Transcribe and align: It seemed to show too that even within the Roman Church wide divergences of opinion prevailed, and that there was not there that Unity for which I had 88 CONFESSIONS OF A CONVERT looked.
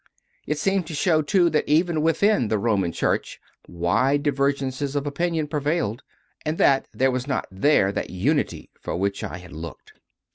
It 0.47 0.57
seemed 0.57 0.87
to 0.87 0.95
show 0.95 1.21
too 1.21 1.51
that 1.51 1.69
even 1.69 2.01
within 2.01 2.47
the 2.47 2.57
Roman 2.57 2.91
Church 2.91 3.39
wide 3.67 4.23
divergences 4.23 4.95
of 4.95 5.05
opinion 5.05 5.47
prevailed, 5.47 6.01
and 6.43 6.57
that 6.57 6.87
there 6.91 7.11
was 7.11 7.27
not 7.27 7.45
there 7.51 7.91
that 7.91 8.09
Unity 8.09 8.71
for 8.81 8.95
which 8.97 9.23
I 9.23 9.33
had 9.37 9.51
88 9.51 9.51
CONFESSIONS 9.51 9.57
OF 9.57 9.57
A 9.57 9.61
CONVERT 9.61 9.67
looked. 9.67 10.01